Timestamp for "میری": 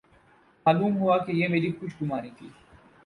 1.47-1.71